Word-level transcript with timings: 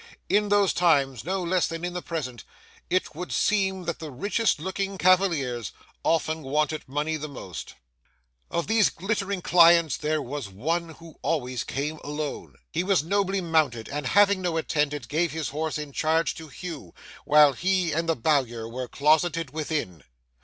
In 0.29 0.49
those 0.49 0.73
times 0.73 1.23
no 1.23 1.43
less 1.43 1.67
than 1.67 1.85
in 1.85 1.93
the 1.93 2.01
present 2.01 2.43
it 2.89 3.13
would 3.13 3.31
seem 3.31 3.85
that 3.85 3.99
the 3.99 4.09
richest 4.09 4.59
looking 4.59 4.97
cavaliers 4.97 5.73
often 6.03 6.41
wanted 6.41 6.89
money 6.89 7.17
the 7.17 7.27
most. 7.27 7.67
[Picture: 7.67 7.75
A 7.75 8.49
Gallant 8.49 8.49
Cavalier] 8.49 8.59
Of 8.61 8.67
these 8.67 8.89
glittering 8.89 9.41
clients 9.43 9.97
there 9.97 10.21
was 10.23 10.49
one 10.49 10.89
who 10.95 11.19
always 11.21 11.63
came 11.63 11.97
alone. 11.99 12.55
He 12.71 12.83
was 12.83 13.03
nobly 13.03 13.41
mounted, 13.41 13.89
and, 13.89 14.07
having 14.07 14.41
no 14.41 14.57
attendant, 14.57 15.07
gave 15.07 15.33
his 15.33 15.49
horse 15.49 15.77
in 15.77 15.91
charge 15.91 16.33
to 16.33 16.47
Hugh 16.47 16.95
while 17.23 17.53
he 17.53 17.91
and 17.91 18.09
the 18.09 18.15
Bowyer 18.15 18.67
were 18.67 18.87
closeted 18.87 19.51
within. 19.51 20.03